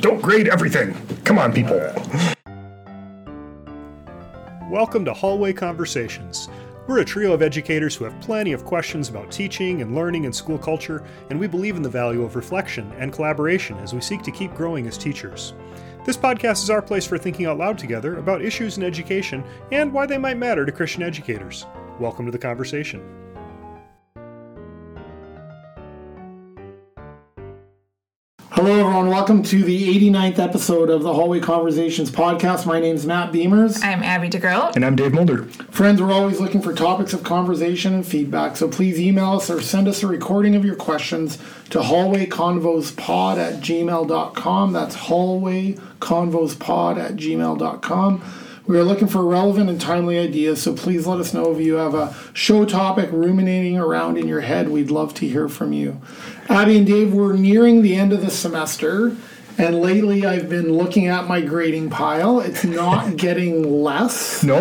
[0.00, 0.96] Don't grade everything.
[1.24, 1.76] Come on, people.
[4.70, 6.48] Welcome to Hallway Conversations.
[6.86, 10.34] We're a trio of educators who have plenty of questions about teaching and learning and
[10.34, 14.22] school culture, and we believe in the value of reflection and collaboration as we seek
[14.22, 15.52] to keep growing as teachers.
[16.06, 19.92] This podcast is our place for thinking out loud together about issues in education and
[19.92, 21.66] why they might matter to Christian educators.
[21.98, 23.29] Welcome to the conversation.
[28.90, 29.08] Everyone.
[29.08, 32.66] Welcome to the 89th episode of the Hallway Conversations podcast.
[32.66, 33.80] My name is Matt Beimers.
[33.84, 34.74] I'm Abby DeGroat.
[34.74, 35.44] And I'm Dave Mulder.
[35.70, 39.62] Friends, we're always looking for topics of conversation and feedback, so please email us or
[39.62, 41.38] send us a recording of your questions
[41.70, 44.72] to hallwayconvospod at gmail.com.
[44.72, 48.24] That's hallwayconvospod at gmail.com.
[48.66, 51.74] We are looking for relevant and timely ideas, so please let us know if you
[51.74, 54.68] have a show topic ruminating around in your head.
[54.68, 56.00] We'd love to hear from you.
[56.48, 59.16] Abby and Dave, we're nearing the end of the semester,
[59.60, 62.40] and lately I've been looking at my grading pile.
[62.40, 64.42] It's not getting less.
[64.42, 64.56] No?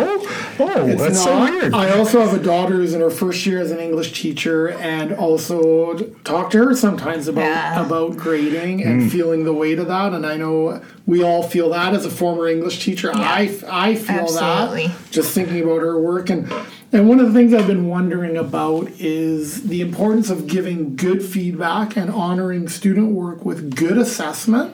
[0.59, 1.73] Oh, It's that's so weird.
[1.73, 5.13] I also have a daughter who's in her first year as an English teacher, and
[5.13, 7.85] also talk to her sometimes about Yeah.
[7.85, 9.09] about grading and Mm.
[9.11, 10.13] feeling the weight of that.
[10.13, 13.11] And I know we all feel that as a former English teacher.
[13.13, 14.87] I I feel Absolutely.
[14.87, 16.51] that just thinking about her work and.
[16.91, 21.21] And one of the things I've been wondering about is the importance of giving good
[21.23, 24.73] feedback and honoring student work with good assessment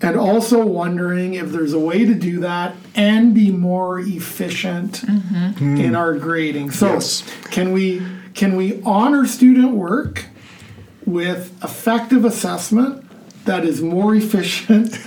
[0.00, 5.76] and also wondering if there's a way to do that and be more efficient mm-hmm.
[5.76, 6.70] in our grading.
[6.70, 7.22] So Yes.
[7.50, 8.02] can we
[8.34, 10.26] can we honor student work
[11.04, 13.04] with effective assessment
[13.44, 14.98] that is more efficient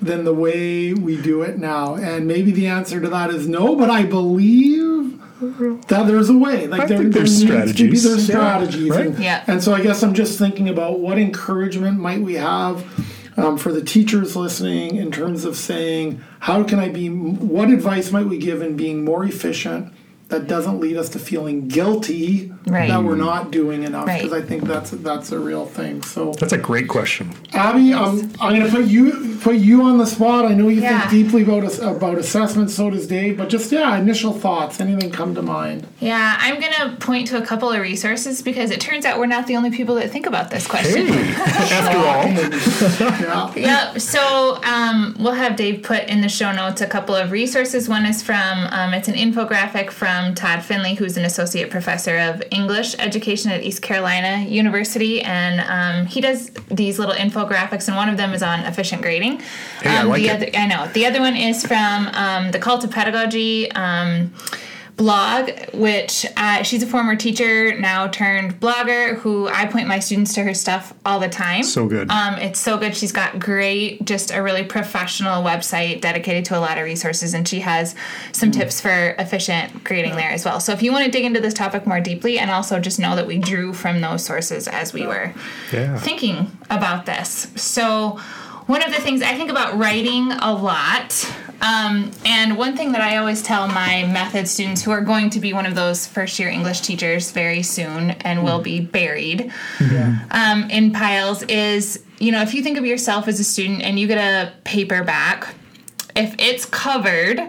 [0.00, 1.94] than the way we do it now?
[1.96, 5.18] And maybe the answer to that is no, but I believe
[5.88, 6.66] that there's a way.
[6.68, 8.28] Like I there, think there there's needs to be strategies.
[8.28, 8.90] Yeah, strategies.
[8.90, 9.06] right.
[9.06, 9.44] And, Yeah.
[9.48, 12.84] and so I guess I'm just thinking about what encouragement might we have
[13.40, 18.10] um, for the teachers listening in terms of saying, how can I be, what advice
[18.10, 19.92] might we give in being more efficient
[20.30, 22.88] that doesn't lead us to feeling guilty Right.
[22.88, 24.06] that we're not doing enough?
[24.06, 24.22] Right.
[24.22, 26.02] Because I think that's that's a real thing.
[26.02, 27.32] So, That's a great question.
[27.52, 30.44] Abby, um, I'm going to put you put you on the spot.
[30.44, 31.08] I know you Yeah.
[31.08, 32.70] think deeply about about assessment.
[32.70, 33.38] So does Dave.
[33.38, 34.80] But just yeah, initial thoughts.
[34.80, 35.86] Anything come to mind?
[36.00, 39.26] Yeah, I'm going to point to a couple of resources because it turns out we're
[39.26, 41.06] not the only people that think about this question.
[41.08, 41.34] Hey,
[41.78, 42.24] after all,
[43.20, 43.54] Yeah.
[43.92, 44.00] Yep.
[44.00, 47.88] So um, we'll have Dave put in the show notes a couple of resources.
[47.88, 52.42] One is from um, it's an infographic from Todd Finley, who's an associate professor of
[52.50, 58.08] English education at East Carolina University, and um, he does these little infographics, and one
[58.08, 59.40] of them is on efficient grading.
[59.82, 60.36] Hey, I um, like the it.
[60.36, 60.92] Other, I know.
[60.92, 63.70] The other one is from um, the Cult of Pedagogy.
[65.04, 70.34] Blog which uh, she's a former teacher now turned blogger who i point my students
[70.34, 72.10] to her stuff all the time So good.
[72.10, 72.94] um, it's so good.
[72.94, 77.48] She's got great, just a really professional website dedicated to a lot of resources, and
[77.48, 77.94] she has
[78.32, 80.60] some tips for efficient grading there as well.
[80.60, 83.16] So if you want to dig into this topic more deeply, and also just know
[83.16, 85.32] that we drew from those sources as we were
[85.72, 85.98] Yeah.
[85.98, 87.48] thinking about this.
[87.56, 88.18] So
[88.66, 91.32] one of the things I think about writing a lot.
[91.60, 95.40] Um, and one thing that I always tell my method students who are going to
[95.40, 99.52] be one of those first year English teachers very soon and will be buried
[100.30, 103.98] um, in piles is you know, if you think of yourself as a student and
[103.98, 105.54] you get a paperback,
[106.14, 107.40] if it's covered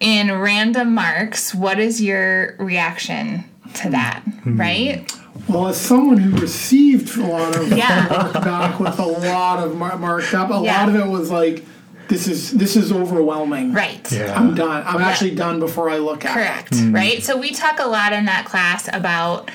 [0.00, 4.22] in random marks, what is your reaction to that?
[4.46, 5.10] Right?
[5.48, 8.08] Well, as someone who received a lot of Yeah.
[8.42, 10.80] back with a lot of mar- marked up, a Yeah.
[10.80, 11.62] lot of it was like,
[12.10, 13.72] "This is this is overwhelming.
[13.72, 14.06] Right.
[14.12, 14.38] Yeah.
[14.38, 14.82] I'm done.
[14.86, 16.72] I'm actually done before I look at Correct.
[16.74, 17.22] it." Right?
[17.22, 19.50] So we talk a lot in that class about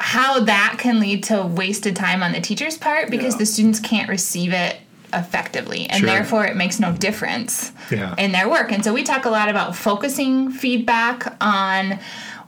[0.00, 3.38] how that can lead to wasted time on the teacher's part because Yeah.
[3.38, 4.76] the students can't receive it
[5.14, 6.08] effectively and Sure.
[6.08, 8.14] therefore it makes no difference Yeah.
[8.18, 8.72] in their work.
[8.72, 11.98] And so we talk a lot about focusing feedback on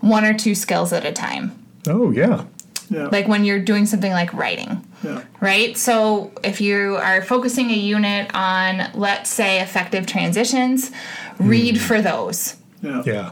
[0.01, 1.53] one or two skills at a time.
[1.87, 2.43] Oh, yeah.
[2.91, 3.07] Yeah.
[3.11, 5.23] Like when you're doing something like writing yeah.
[5.41, 5.77] right?
[5.77, 10.91] So if you are focusing a unit on, let's say, effective transitions,
[11.39, 13.03] read for those, Yeah.
[13.07, 13.31] Yeah.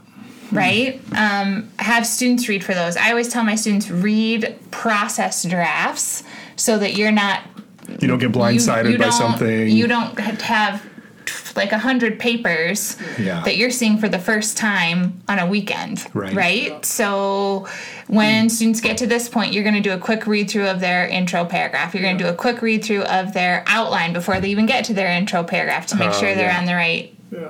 [0.50, 1.00] right?
[1.16, 2.96] Um, have students read for those.
[2.96, 6.22] I always tell my students read process drafts
[6.56, 7.42] so that you're not
[8.00, 9.68] You don't get blindsided you by don't- something.
[9.68, 10.82] You don't have
[11.56, 13.42] like a hundred papers Yeah.
[13.44, 16.84] that you're seeing for the first time on a weekend, Right.
[16.84, 17.66] So
[18.06, 20.80] when students get to this point, you're going to do a quick read through of
[20.80, 21.94] their intro paragraph.
[21.94, 24.84] You're going to do a quick read through of their outline before they even get
[24.86, 26.58] to their intro paragraph to make Oh, sure they're yeah.
[26.58, 27.48] on the right Yeah.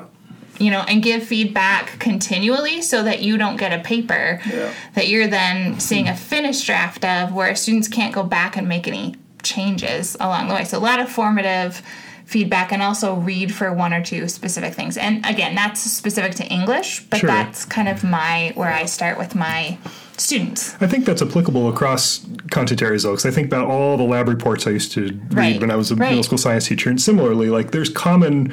[0.59, 4.69] you know, and give feedback continually so that you don't get a paper Yeah.
[4.95, 8.87] that you're then seeing a finished draft of where students can't go back and make
[8.87, 10.65] any changes along the way.
[10.65, 11.83] So a lot of formative
[12.25, 14.97] feedback and also read for one or two specific things.
[14.97, 17.29] And again, that's specific to English, but Sure.
[17.29, 19.77] that's kind of my where I start with my
[20.17, 20.75] students.
[20.81, 24.29] I think that's applicable across content areas, though, because I think about all the lab
[24.29, 26.11] reports I used to read Right, when I was a right.
[26.11, 28.53] middle school science teacher, and similarly, like there's common.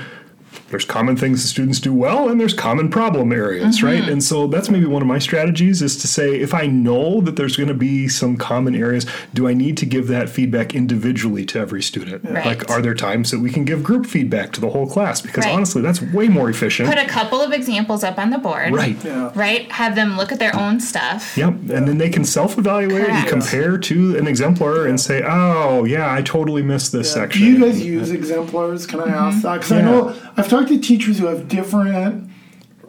[0.69, 3.85] There's common things the students do well, and there's common problem areas, Mm-hmm.
[3.85, 4.07] right?
[4.09, 7.35] And so that's maybe one of my strategies is to say, if I know that
[7.35, 11.45] there's going to be some common areas, do I need to give that feedback individually
[11.47, 12.23] to every student?
[12.23, 12.45] Right.
[12.45, 15.21] Like, are there times that we can give group feedback to the whole class?
[15.21, 15.53] Because Right.
[15.55, 16.89] honestly, that's way more efficient.
[16.89, 18.73] Put a couple of examples up on the board.
[18.73, 18.97] right.
[19.03, 19.31] Yeah.
[19.35, 19.71] Right?
[19.71, 21.35] Have them look at their own stuff.
[21.37, 26.13] Yep, and then they can self-evaluate and compare to an exemplar and say, "Oh, yeah,
[26.13, 28.85] I totally missed this Do section." Do you guys use exemplars?
[28.85, 29.53] Can I ask that?
[29.55, 32.29] Because I know I've talked to teachers who have different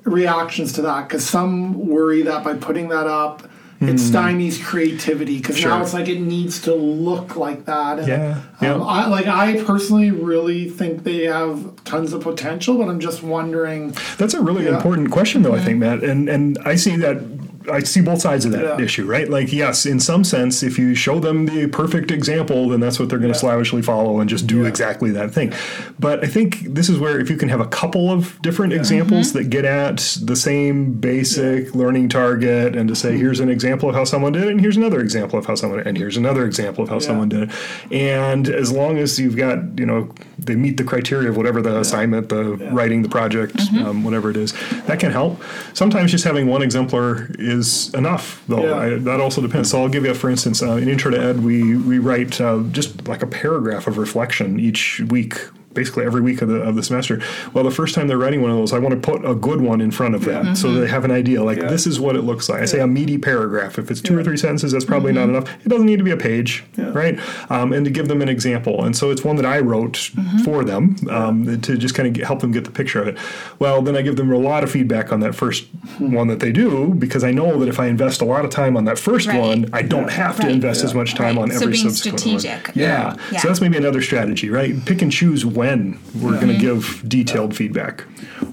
[0.05, 1.08] reactions to that.
[1.08, 3.44] Because some worry that by putting that up,
[3.81, 5.38] it stymies creativity.
[5.38, 5.70] Because Sure.
[5.70, 7.99] now it's like it needs to look like that.
[8.00, 8.75] And, Yeah, Um, yeah.
[8.84, 13.94] I, like I personally really think they have tons of potential, but I'm just wondering.
[14.19, 14.76] That's a really Yeah.
[14.76, 15.55] important question, though.
[15.55, 17.23] I think, Matt, and and I see that.
[17.71, 18.85] I see both sides of that Yeah.
[18.85, 19.29] issue, right?
[19.29, 23.09] Like, yes, in some sense, if you show them the perfect example, then that's what
[23.09, 25.53] they're going to slavishly follow and just do exactly that thing.
[25.99, 29.29] But I think this is where if you can have a couple of different examples
[29.29, 29.39] mm-hmm.
[29.39, 33.19] that get at the same basic learning target, and to say, mm-hmm.
[33.19, 35.81] here's an example of how someone did it, and here's another example of how someone,
[35.81, 37.51] and here's another example of how someone did it,
[37.93, 41.79] and as long as you've got, you know, they meet the criteria of whatever the
[41.79, 43.85] assignment, the writing, the project, mm-hmm.
[43.85, 44.53] um, whatever it is,
[44.87, 45.43] that can help.
[45.75, 48.64] Sometimes just having one exemplar is enough, though.
[48.64, 48.76] Yeah.
[48.76, 49.70] I, that also depends.
[49.70, 52.62] So I'll give you, for instance, uh, in Intro to Ed, we we write uh,
[52.70, 55.35] just like a paragraph of reflection each week.
[55.72, 57.20] Basically, every week of the of the semester.
[57.55, 59.61] Well, the first time they're writing one of those, I want to put a good
[59.61, 61.44] one in front of that, so they have an idea.
[61.44, 62.61] Like this is what it looks like.
[62.61, 63.78] I say a meaty paragraph.
[63.78, 65.49] If it's two or three sentences, that's probably not enough.
[65.64, 67.19] It doesn't need to be a page, right?
[67.50, 68.84] Um, and to give them an example.
[68.84, 70.11] And so it's one that I wrote
[70.44, 73.19] for them um, to just kind of help them get the picture of it.
[73.61, 75.66] Well, then I give them a lot of feedback on that first
[75.99, 78.76] one that they do because I know that if I invest a lot of time
[78.76, 79.38] on that first Right.
[79.38, 80.52] one, I don't have to Right.
[80.52, 81.43] invest as much time Right.
[81.43, 82.69] on So every being subsequent strategic.
[82.69, 82.73] one.
[82.75, 83.14] Yeah.
[83.31, 83.38] Yeah.
[83.38, 84.75] So that's maybe another strategy, right?
[84.84, 86.61] Pick and choose when we're going to Mm-hmm.
[86.61, 88.01] give detailed feedback.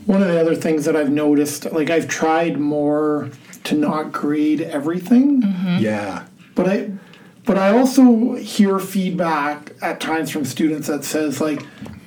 [0.05, 3.29] One of the other things that I've noticed, like I've tried more
[3.65, 5.41] to not grade everything.
[5.41, 5.77] Mm-hmm.
[5.79, 6.25] Yeah.
[6.55, 6.91] But I
[7.45, 11.61] but I also hear feedback at times from students that says like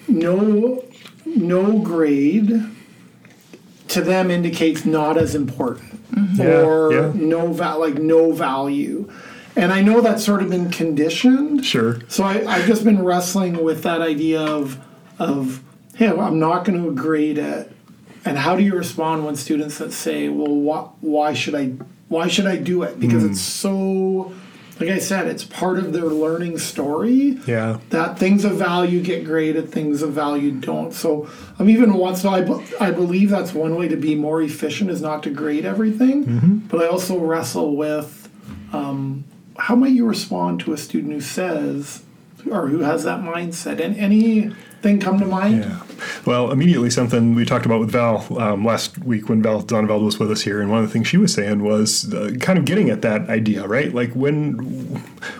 [0.08, 0.85] no
[1.25, 2.50] no grade
[3.88, 6.00] to them indicates not as important
[6.35, 7.12] Yeah, or yeah.
[7.14, 9.11] no va- like no value.
[9.56, 11.64] And I know that's sort of been conditioned.
[11.64, 11.99] Sure.
[12.08, 14.79] So I, I've just been wrestling with that idea of
[15.20, 15.62] of
[15.94, 17.70] hey, I'm not going to grade it.
[18.25, 21.67] And how do you respond when students that say, "Well, why, why should I?
[22.08, 23.31] Why should I do it?" Because Hmm.
[23.31, 24.32] it's so,
[24.78, 27.38] like I said, it's part of their learning story.
[27.46, 27.78] Yeah.
[27.90, 30.93] That things of value get graded, things of value don't.
[30.93, 31.28] So
[31.58, 32.20] I'm even once.
[32.23, 32.40] So I,
[32.88, 36.25] I believe that's one way to be more efficient is not to grade everything.
[36.26, 36.56] Mm-hmm.
[36.69, 38.28] But I also wrestle with
[38.73, 39.25] um,
[39.58, 42.02] how might you respond to a student who says
[42.50, 43.81] or who has that mindset?
[43.81, 43.96] And
[44.84, 45.64] anything come to mind?
[45.64, 45.89] Yeah.
[46.25, 50.19] Well, immediately something we talked about with Val um, last week when Val Donveld was
[50.19, 52.64] with us here, and one of the things she was saying was uh, kind of
[52.64, 53.93] getting at that idea, right?
[53.94, 54.55] Like when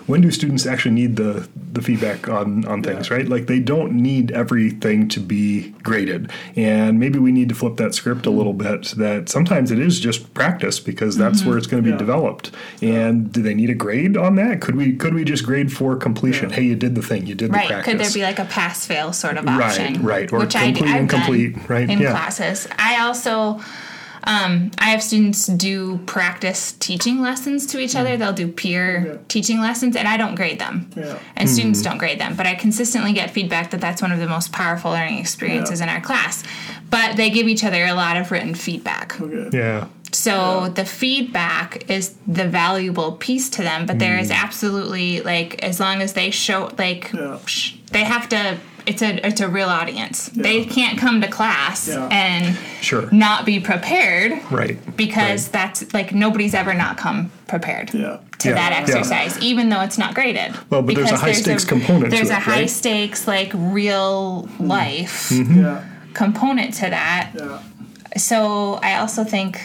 [0.07, 3.27] when do students actually need the the feedback on on things, right?
[3.27, 7.93] Like they don't need everything to be graded, and maybe we need to flip that
[7.95, 8.93] script a little bit.
[8.97, 11.97] That sometimes it is just practice because that's where it's going to be Yeah.
[11.97, 12.51] developed.
[12.81, 14.61] And do they need a grade on that?
[14.61, 16.49] Could we could we just grade for completion?
[16.51, 17.67] Hey, you did the thing, you did the Right.
[17.67, 17.91] practice.
[17.91, 20.01] Could there be like a pass fail sort of option?
[20.03, 20.33] Right, right.
[20.33, 22.11] Or which I, complete I've incomplete, done right, In yeah.
[22.11, 22.67] classes.
[22.77, 23.61] I also.
[24.23, 28.17] Um, I have students do practice teaching lessons to each other.
[28.17, 30.91] They'll do peer teaching lessons, and I don't grade them.
[30.95, 31.17] Yeah.
[31.35, 31.55] And Hmm.
[31.55, 32.35] students don't grade them.
[32.35, 35.89] But I consistently get feedback that that's one of the most powerful learning experiences in
[35.89, 36.43] our class.
[36.91, 39.15] But they give each other a lot of written feedback.
[39.51, 39.85] yeah.
[40.11, 44.35] So the feedback is the valuable piece to them, but there is Mm.
[44.43, 47.37] absolutely like as long as they show like Yeah.
[47.47, 48.57] sh- they have to.
[48.85, 50.29] It's a it's a real audience.
[50.29, 52.07] They can't come to class Yeah.
[52.11, 53.07] and Sure.
[53.11, 54.77] not be prepared Right.
[54.97, 58.17] because that's like nobody's ever not come prepared Yeah.
[58.39, 58.79] to Yeah, that yeah.
[58.79, 60.53] exercise, even though it's not graded.
[60.69, 62.69] Well, but there's a Because high stakes component to There's a it, high right?
[62.69, 65.61] stakes like real life Mm-hmm.
[65.63, 65.79] Yeah.
[66.13, 67.59] component to that Yeah.
[68.17, 69.59] so I also think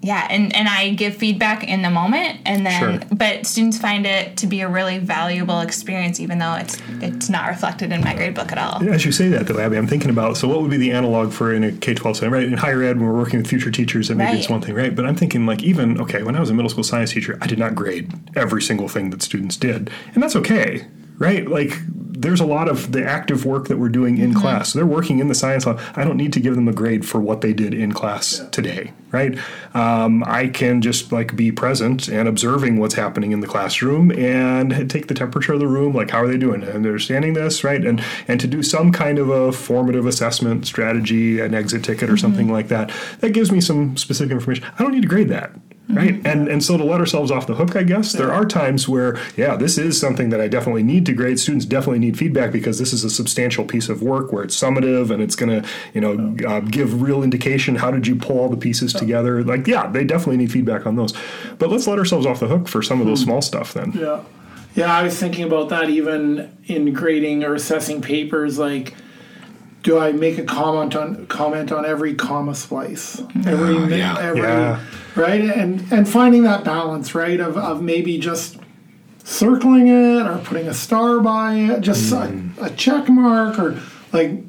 [0.00, 3.08] yeah and and I give feedback in the moment and then Sure.
[3.16, 7.48] but students find it to be a really valuable experience even though it's it's not
[7.48, 10.10] reflected in my grade book at all As you say that, though, Abby, I'm thinking
[10.10, 12.44] about so what would be the analog for in a K 12 setting, right?
[12.44, 14.94] In higher ed, when we're working with future teachers, that maybe it's one thing, right?
[14.94, 17.46] But I'm thinking, like, even, okay, when I was a middle school science teacher, I
[17.46, 19.90] did not grade every single thing that students did.
[20.14, 20.86] And that's okay,
[21.18, 21.46] right?
[21.48, 21.72] Like
[22.18, 24.72] there's a lot of the active work that we're doing in class.
[24.72, 25.80] They're working in the science lab.
[25.94, 28.92] I don't need to give them a grade for what they did in class today,
[29.12, 29.38] right?
[29.72, 34.90] Um, I can just like be present and observing what's happening in the classroom and
[34.90, 35.94] take the temperature of the room.
[35.94, 36.62] Like how are they doing?
[36.64, 37.84] and Understanding this, right?
[37.84, 42.16] And and to do some kind of a formative assessment strategy, an exit ticket or
[42.16, 42.90] something like that.
[43.20, 44.64] That gives me some specific information.
[44.76, 45.52] I don't need to grade that
[45.88, 46.20] right.
[46.26, 49.18] And and so to let ourselves off the hook i guess there are times where
[49.36, 51.38] yeah this is something that i definitely need to grade.
[51.38, 55.10] Students definitely need feedback because this is a substantial piece of work where it's summative
[55.10, 57.76] and it's going to you know uh, give real indication.
[57.76, 59.42] How did you pull all the pieces together?
[59.44, 61.12] Like yeah they definitely need feedback on those.
[61.58, 63.92] But let's let ourselves off the hook for some of those small stuff then.
[63.92, 64.22] Yeah.
[64.74, 68.94] Yeah, I was thinking about that even in grading or assessing papers like
[69.88, 73.22] do I make a comment on comment on every comma splice?
[73.46, 74.18] Every mi- yeah.
[74.20, 74.80] every Yeah.
[75.16, 75.40] right?
[75.40, 78.58] And and finding that balance, right, of, of maybe just
[79.24, 82.58] circling it or putting a star by it, just Mm.
[82.58, 83.80] a, a check mark or
[84.12, 84.42] like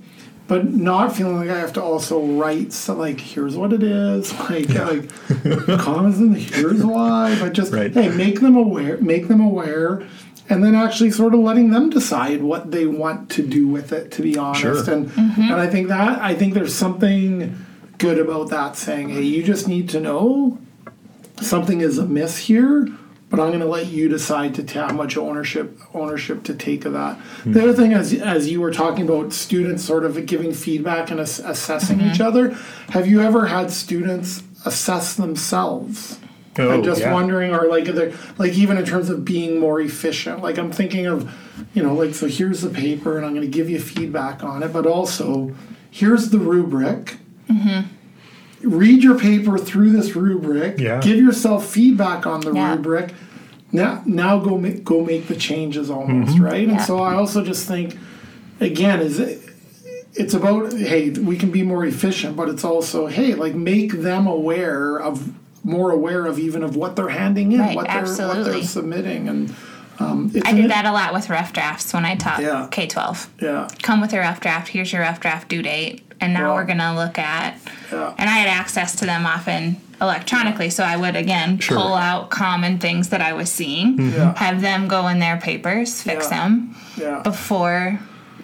[0.47, 4.33] but not feeling like I have to also write so like here's what it is
[4.49, 5.09] like like
[5.79, 7.93] commas and here's why but just Right.
[7.93, 10.01] hey make them aware make them aware
[10.49, 14.11] and then actually sort of letting them decide what they want to do with it
[14.11, 14.93] to be honest Sure.
[14.93, 15.53] and and mm-hmm.
[15.53, 17.65] I think that I think there's something
[17.97, 20.57] good about that saying hey you just need to know
[21.41, 22.87] something is amiss here
[23.29, 26.85] but I'm going to let you decide to ta- how much ownership ownership to take
[26.85, 27.17] of that.
[27.17, 27.53] Hmm.
[27.53, 31.19] The other thing, as as you were talking about students sort of giving feedback and
[31.19, 32.23] ass- assessing each mm-hmm.
[32.23, 32.57] other,
[32.89, 36.19] have you ever had students assess themselves?
[36.57, 37.13] Oh, and just yeah.
[37.13, 40.41] wondering, or like, they're- like even in terms of being more efficient.
[40.41, 41.31] Like I'm thinking of,
[41.73, 44.63] you know, like so here's the paper, and I'm going to give you feedback on
[44.63, 45.53] it, but also
[45.91, 47.17] here's the rubric
[48.61, 50.79] read your paper through this rubric.
[50.79, 50.99] Yeah.
[50.99, 52.75] Give yourself feedback on the Yeah.
[52.75, 53.13] rubric.
[53.71, 56.43] Now, now go make go make the changes almost Mm-hmm.
[56.43, 56.67] right.
[56.67, 57.97] And so I also just think,
[58.59, 59.39] again, is it,
[60.13, 64.27] it's about hey we can be more efficient, but it's also hey like make them
[64.27, 65.31] aware of
[65.63, 69.27] more aware of even of what they're handing in, Right, what they're what they're submitting,
[69.29, 69.55] and
[69.99, 72.67] um, it's I an- did that a lot with rough drafts when I taught Yeah.
[72.71, 73.29] K twelve.
[73.41, 74.69] Yeah, Come with your rough draft.
[74.69, 76.55] Here's your rough draft due date, and now Wow.
[76.55, 77.55] we're gonna look at.
[77.91, 78.13] Yeah.
[78.17, 81.75] And I had access to them often electronically, so I would again Sure.
[81.77, 84.33] pull out common things that I was seeing, Yeah.
[84.37, 86.37] have them go in their papers, fix Yeah.
[86.37, 87.19] them yeah.
[87.21, 87.99] before.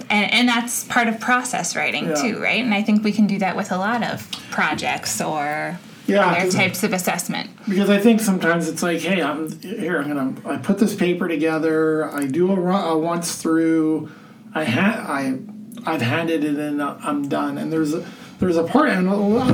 [0.10, 2.15] And, and that's part of process writing Yeah.
[2.15, 2.62] too, right?
[2.63, 6.41] And I think we can do that with a lot of projects or Yeah, other
[6.41, 7.50] 'cause- types of assessment.
[7.67, 10.00] because I think sometimes it's like, hey, I'm here.
[10.00, 10.33] I'm gonna.
[10.45, 12.09] I put this paper together.
[12.13, 14.09] I do a, run, a once through.
[14.53, 15.38] I ha- I
[15.85, 16.79] I've handed it in.
[16.81, 17.57] I'm done.
[17.57, 18.05] And there's a
[18.39, 19.09] there's a part, and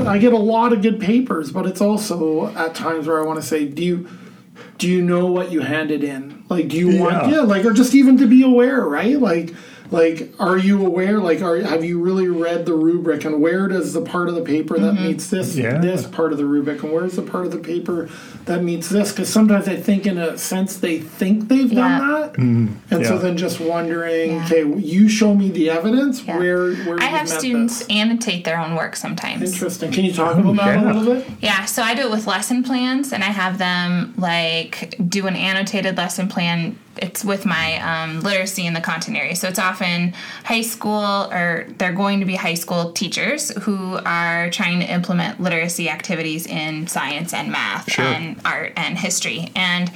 [0.07, 3.39] I get a lot of good papers, but it's also at times where I want
[3.39, 4.07] to say, do you
[4.77, 6.43] do you know what you handed in?
[6.49, 7.35] Like, do you want Yeah.
[7.35, 9.19] yeah, like, or just even to be aware, right?
[9.19, 9.53] Like.
[9.91, 11.19] Like, are you aware?
[11.19, 13.25] Like, are have you really read the rubric?
[13.25, 15.07] And where does the part of the paper that mm-hmm.
[15.07, 15.77] meets this Yeah.
[15.79, 18.09] this part of the rubric and where's the part of the paper
[18.45, 21.99] that meets this because sometimes i think in a sense they think they've Yeah.
[21.99, 22.93] done that mm-hmm.
[22.93, 24.45] and so then just wondering Yeah.
[24.45, 26.37] okay you show me the evidence Yeah.
[26.37, 27.87] where where I have students this.
[27.89, 29.53] annotate their own work sometimes.
[29.53, 30.91] interesting can you talk about that yeah.
[30.91, 34.13] a little bit Yeah, so I do it with lesson plans, and I have them
[34.17, 36.77] like do an annotated lesson plan.
[36.97, 39.35] It's with my um, literacy in the content area.
[39.35, 44.49] So it's often high school, or they're going to be high school teachers who are
[44.49, 48.05] trying to implement literacy activities in science and math Sure.
[48.05, 49.51] and art and history.
[49.55, 49.91] And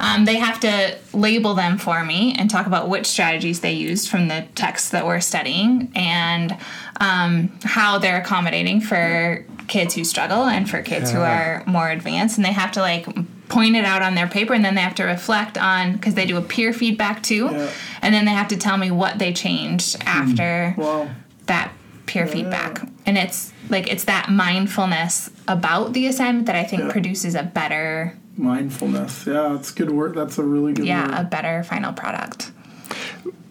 [0.00, 4.08] um, they have to label them for me and talk about which strategies they used
[4.08, 6.56] from the texts that we're studying and
[7.00, 12.36] um, how they're accommodating for kids who struggle and for kids who are more advanced.
[12.36, 13.06] And they have to like
[13.48, 16.26] point it out on their paper and then they have to reflect on because they
[16.26, 17.48] do a peer feedback too.
[17.50, 17.70] Yeah.
[18.02, 20.08] And then they have to tell me what they changed hmm.
[20.08, 21.08] after wow
[21.46, 21.72] that
[22.06, 26.92] peer feedback and it's like it's that mindfulness about the assignment that i think Yeah.
[26.92, 31.62] produces a better mindfulness yeah it's good work that's a really good yeah a better
[31.62, 32.50] final product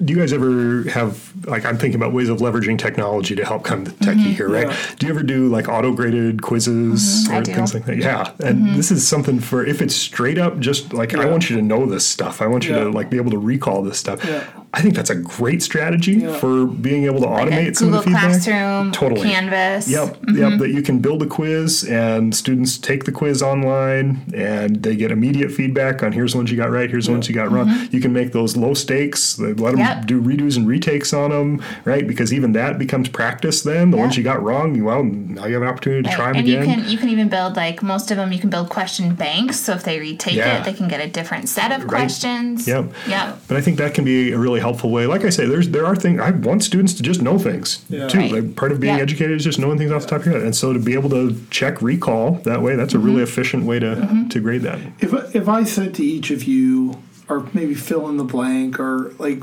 [0.04, 3.64] do you guys ever have like I'm thinking about ways of leveraging technology to help
[3.64, 4.32] kind of techie mm-hmm.
[4.32, 4.68] here, right?
[4.68, 4.96] Yeah.
[4.98, 7.34] Do you ever do like auto graded quizzes mm-hmm.
[7.34, 7.98] I or things like that?
[7.98, 8.44] Yeah, mm-hmm.
[8.44, 11.62] and this is something for if it's straight up just like I want you to
[11.62, 12.42] know this stuff.
[12.42, 12.86] I want you Yeah.
[12.86, 14.24] to like be able to recall this stuff.
[14.26, 14.44] Yeah.
[14.76, 16.36] I think that's a great strategy Yeah.
[16.38, 18.24] for being able to automate a some google of the feedback.
[18.24, 19.30] classroom Totally.
[19.30, 20.60] canvas Yep, yep.
[20.60, 25.12] That you can build a quiz and students take the quiz online and they get
[25.12, 27.88] immediate feedback on here's the ones you got right, here's the ones you got wrong.
[27.92, 29.38] You can make those low stakes.
[29.64, 30.06] Let them Yep.
[30.06, 32.06] do redos and retakes on them, right?
[32.08, 33.62] Because even that becomes practice.
[33.64, 36.16] Then the ones you got wrong, you well now you have an opportunity to Right.
[36.18, 36.62] try them and again.
[36.70, 39.60] you can you can even build like most of them you can build question banks
[39.60, 40.60] so if they retake Yeah.
[40.60, 41.88] it they can get a different set of Right.
[41.90, 42.86] questions Yep.
[43.08, 45.06] yep But I think that can be a really helpful way.
[45.08, 48.08] Like I say, there's there are things I want students to just know things Yeah.
[48.08, 48.18] too.
[48.20, 48.32] Right.
[48.32, 49.02] Like part of being Yeah.
[49.08, 50.94] educated is just knowing things off the top of your head, and so to be
[50.94, 53.24] able to check recall that way, that's a really Mm-hmm.
[53.24, 53.94] efficient way to
[54.30, 54.80] to grade that.
[55.00, 56.96] If if I said to each of you,
[57.34, 59.42] or maybe fill in the blank, or like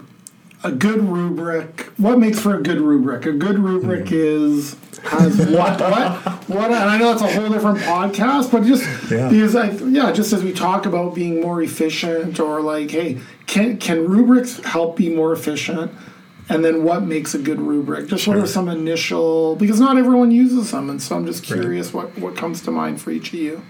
[0.63, 3.25] a good rubric, what makes for a good rubric?
[3.27, 6.13] A good rubric is has what what
[6.49, 6.71] what?
[6.71, 9.29] And I know it's a whole different podcast, but just Yeah.
[9.31, 13.79] because I yeah, just as we talk about being more efficient, or like, hey, can
[13.79, 15.91] can rubrics help be more efficient?
[16.51, 18.09] And then what makes a good rubric?
[18.09, 21.95] Just what are some initial because not everyone uses them, and so I'm just curious
[21.95, 23.63] what what comes to mind for each of you.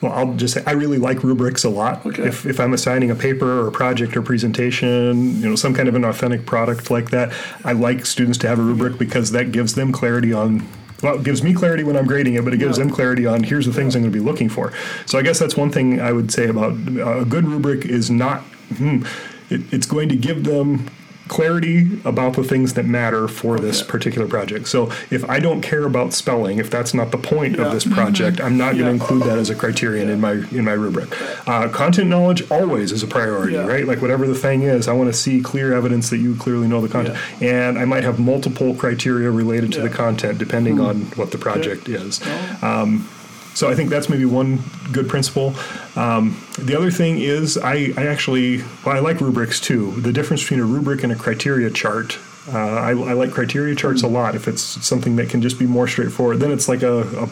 [0.00, 2.04] Well, I'll just say I really like rubrics a lot.
[2.06, 2.26] Okay.
[2.26, 5.88] If, if I'm assigning a paper or a project or presentation, you know, some kind
[5.88, 7.32] of an authentic product like that,
[7.64, 10.66] I like students to have a rubric because that gives them clarity on.
[11.02, 12.84] Well, it gives me clarity when I'm grading it, but it gives Yeah.
[12.84, 14.72] them clarity on here's the things I'm going to be looking for.
[15.04, 18.10] So I guess that's one thing I would say about uh, a good rubric is
[18.10, 18.40] not.
[18.78, 19.04] Hmm,
[19.50, 20.88] it, it's going to give them
[21.28, 24.68] clarity about the things that matter for this particular project.
[24.68, 27.66] So if I don't care about spelling, if that's not the point Yeah.
[27.66, 30.64] of this project, I'm not going to include that as a criterion in my in
[30.64, 31.08] my rubric.
[31.48, 33.66] Uh, content knowledge always is a priority, Yeah.
[33.66, 33.86] right?
[33.86, 36.80] Like whatever the thing is, I want to see clear evidence that you clearly know
[36.80, 39.94] the content, and I might have multiple criteria related to the Yeah.
[39.96, 42.20] Content depending on what the project is.
[42.62, 43.08] Um,
[43.56, 45.54] so I think that's maybe one good principle.
[45.96, 49.92] Um, the other thing is I, I actually well I like rubrics too.
[49.92, 52.18] The difference between a rubric and a criteria chart.
[52.52, 54.34] Uh, I, I like criteria charts a lot.
[54.34, 57.28] If it's something that can just be more straightforward, then it's like a, a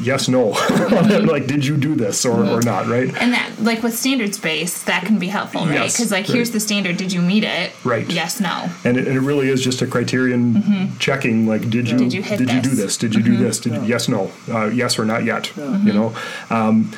[0.00, 0.48] yes no
[1.24, 4.86] like did you do this or, or not right And that, like with standards based,
[4.86, 5.74] that can be helpful, right?
[5.74, 6.34] Yes, Because like, right.
[6.34, 6.96] here's the standard.
[6.96, 7.72] Did you meet it?
[7.84, 8.08] Right.
[8.10, 8.40] Yes.
[8.40, 8.70] No.
[8.84, 12.04] and it, and it really is just a criterion checking like did you Mm-hmm.
[12.04, 12.96] Did you hit did you do this?
[12.96, 13.06] Mm-hmm.
[13.06, 16.14] did you do this did you, yes no uh, yes or not yet you know
[16.50, 16.90] um,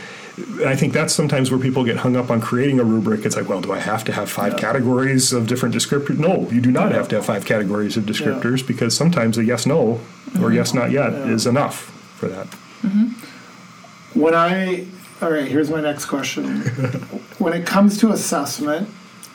[0.67, 3.25] I think that's sometimes where people get hung up on creating a rubric.
[3.25, 6.19] It's like, well, do I have to have five categories of different descriptors?
[6.19, 9.65] No, you do not have to have five categories of descriptors because sometimes a yes
[9.65, 10.01] no
[10.43, 11.77] or yes not yet is enough
[12.19, 12.49] for that.
[12.85, 14.21] Mm-hmm.
[14.21, 14.87] When I,
[15.21, 16.61] all right, here's my next question.
[17.39, 18.89] when it comes to assessment,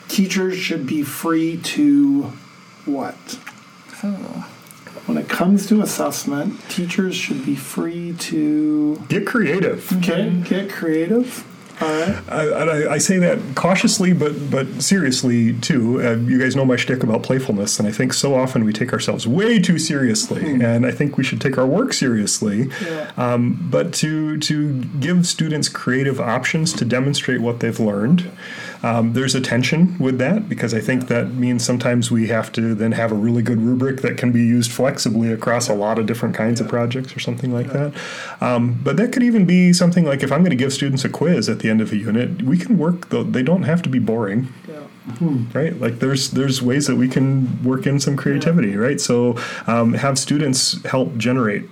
[0.08, 2.32] teachers should be free to
[2.84, 3.38] what?
[4.02, 4.48] Oh.
[5.06, 9.92] When it comes to assessment, teachers should be free to Get creative.
[9.98, 10.42] okay, mm-hmm.
[10.42, 11.44] get creative.
[11.80, 12.22] Right.
[12.28, 16.02] I, and I, I say that cautiously, but but seriously too.
[16.02, 18.92] Uh, you guys know my shtick about playfulness, and I think so often we take
[18.92, 22.68] ourselves way too seriously, and I think we should take our work seriously.
[22.82, 23.12] Yeah.
[23.16, 28.30] Um, but to to give students creative options to demonstrate what they've learned,
[28.82, 32.74] um, there's a tension with that because I think that means sometimes we have to
[32.74, 36.06] then have a really good rubric that can be used flexibly across a lot of
[36.06, 37.94] different kinds of projects or something like that.
[38.40, 41.08] Um, but that could even be something like if I'm going to give students a
[41.08, 43.08] quiz at the end of a unit, we can work.
[43.10, 44.52] Though they don't have to be boring.
[45.54, 45.78] Right?
[45.78, 49.00] Like there's there's ways that we can work in some creativity right?
[49.00, 51.64] So um, have students help generate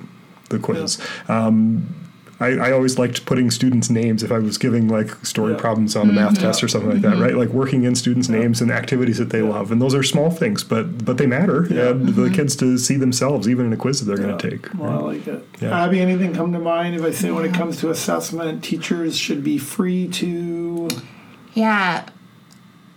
[0.51, 0.99] the quiz.
[1.29, 1.95] Um,
[2.41, 5.59] I, I always liked putting students' names if I was giving like story Yeah.
[5.59, 6.43] problems on a math mm-hmm.
[6.45, 7.23] test or something like that, mm-hmm.
[7.23, 7.37] right?
[7.37, 10.63] Like working in students' names and activities that they love, and those are small things,
[10.63, 11.89] but but they matter, Yeah.
[11.91, 12.35] and the mm-hmm.
[12.35, 14.73] kids to see themselves even in a quiz that they're going to take.
[14.75, 15.47] Well, I like it.
[15.61, 15.85] Yeah.
[15.85, 16.95] Abby, anything come to mind?
[16.95, 20.89] If I say when it comes to assessment, teachers should be free to.
[21.55, 22.09] Yeah.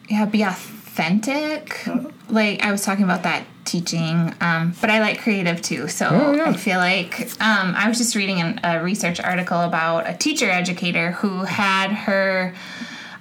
[0.08, 0.26] Yeah.
[0.26, 1.88] Be authentic.
[1.88, 2.10] Uh-huh.
[2.30, 5.88] Like I was talking about that teaching, um, but I like creative too.
[5.88, 6.50] So Oh, yeah.
[6.50, 10.50] I feel like um, I was just reading an, a research article about a teacher
[10.50, 12.54] educator who had her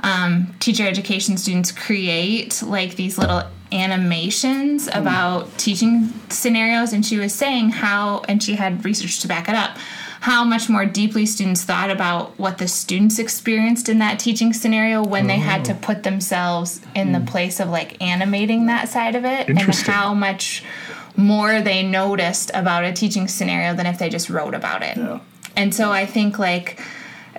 [0.02, 7.32] um, teacher education students create like these little animations about teaching scenarios and she was
[7.32, 9.76] saying how and she had research to back it up
[10.20, 15.02] how much more deeply students thought about what the students experienced in that teaching scenario
[15.02, 15.78] when they had to oh.
[15.80, 17.24] put themselves in the hmm.
[17.24, 20.62] place of like animating that side of it and how much
[21.16, 25.20] more they noticed about a teaching scenario than if they just wrote about it Yeah.
[25.56, 26.78] and so i think like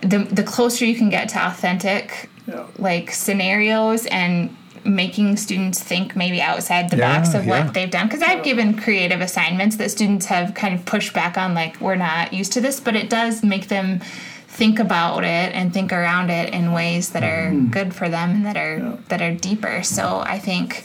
[0.02, 2.65] the the closer you can get to authentic Yeah.
[2.78, 7.65] like scenarios and making students think maybe outside the Yeah, box of yeah.
[7.65, 11.38] what they've done because i've given creative assignments that students have kind of pushed back
[11.38, 14.00] on like we're not used to this but it does make them
[14.48, 17.67] think about it and think around it in ways that are Mm-hmm.
[17.72, 20.84] good for them and that are that are deeper so i think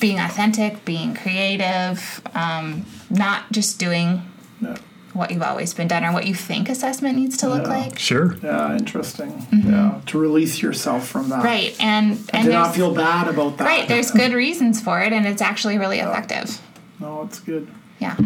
[0.00, 4.22] being authentic being creative um, not just doing
[4.60, 4.76] Yeah.
[5.12, 7.68] What you've always been done or what you think assessment needs to look Yeah.
[7.68, 8.36] like Sure.
[8.42, 9.46] Yeah, interesting.
[9.52, 11.36] Yeah, to release yourself from that.
[11.38, 11.44] Mm-hmm.
[11.46, 13.64] right and and To not feel bad about that.
[13.64, 16.60] Right, there's good reasons for it, and it's actually really effective.
[17.00, 17.66] No, it's good.
[17.98, 18.16] Yeah.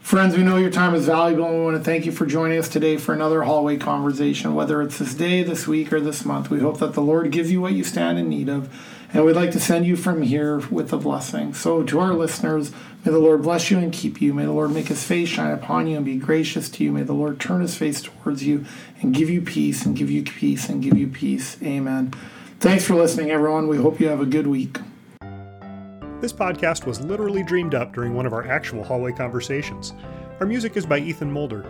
[0.00, 2.58] Friends, we know your time is valuable and we want to thank you for joining
[2.58, 4.52] us today for another hallway conversation.
[4.54, 7.52] Whether it's this day, this week, or this month, we hope that the Lord gives
[7.52, 8.68] you what you stand in need of
[9.14, 11.52] And we'd like to send you from here with a blessing.
[11.52, 12.72] So, to our listeners,
[13.04, 14.32] may the Lord bless you and keep you.
[14.32, 16.92] May the Lord make his face shine upon you and be gracious to you.
[16.92, 18.64] May the Lord turn his face towards you
[19.02, 21.62] and give you peace and give you peace and give you peace.
[21.62, 22.14] Amen.
[22.58, 23.68] Thanks for listening, everyone.
[23.68, 24.78] We hope you have a good week.
[26.22, 29.92] This podcast was literally dreamed up during one of our actual hallway conversations.
[30.40, 31.66] Our music is by Ethan Mulder.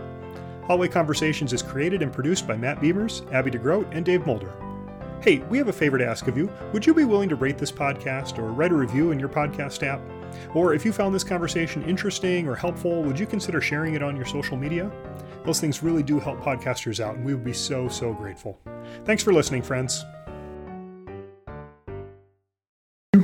[0.65, 4.53] Hallway Conversations is created and produced by Matt Beimers, Abby DeGroat, and Dave Mulder.
[5.23, 6.51] Hey, we have a favor to ask of you.
[6.73, 9.81] Would you be willing to rate this podcast or write a review in your podcast
[9.81, 10.01] app?
[10.53, 14.17] Or if you found this conversation interesting or helpful, would you consider sharing it on
[14.17, 14.91] your social media?
[15.45, 18.59] Those things really do help podcasters out, and we would be so, so grateful.
[19.05, 20.03] Thanks for listening, friends.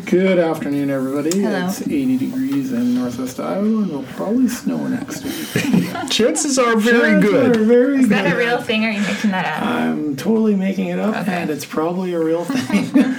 [0.09, 1.39] Good afternoon, everybody.
[1.41, 1.67] Hello.
[1.67, 5.85] It's 80 degrees in Northwest Iowa, and will probably snow next week.
[6.09, 7.57] Chances are very Chances good.
[7.57, 9.61] are Very Is that a real thing or are you making that up?
[9.63, 11.33] I'm totally making it up, Okay.
[11.33, 13.15] and it's probably a real thing.